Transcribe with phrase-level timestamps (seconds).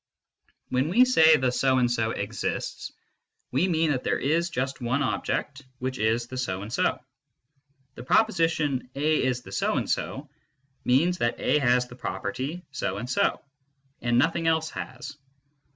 [0.49, 2.91] ^ When we say" the^ so and so ^xists,"
[3.51, 6.99] we mean that there is just one object which is the so and so.
[7.93, 10.27] The pro position "a is the so and so"
[10.85, 13.41] means that a has the property so and so,
[14.01, 15.17] and nothing else has.